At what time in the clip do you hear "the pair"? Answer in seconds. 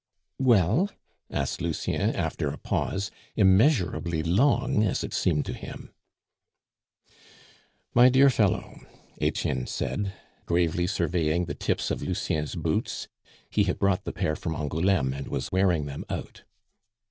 14.03-14.35